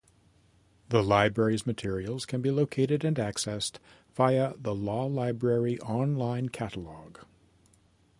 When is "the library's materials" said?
0.89-2.25